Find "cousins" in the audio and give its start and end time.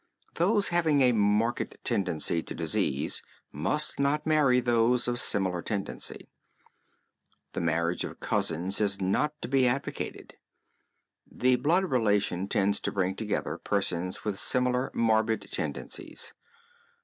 8.19-8.81